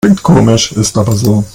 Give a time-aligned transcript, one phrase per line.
[0.03, 1.43] Klingt komisch, ist aber so.